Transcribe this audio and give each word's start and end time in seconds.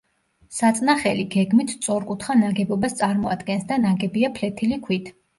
საწნახელი 0.59 1.25
გეგმით 1.33 1.73
სწორკუთხა 1.73 2.35
ნაგებობას 2.39 2.97
წარმოადგენს 3.01 3.67
და 3.73 3.77
ნაგებია 3.83 4.31
ფლეთილი 4.39 4.81
ქვით. 4.89 5.13